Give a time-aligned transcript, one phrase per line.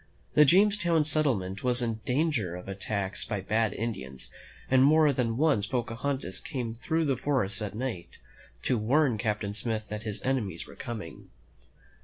[0.33, 4.31] The Jamestown settlement was in dan ger of attacks by bad Indians,
[4.67, 8.17] and more than once Pocahontas came through the great forest at night
[8.63, 11.29] to warn Captain Smith that his enemies were coming.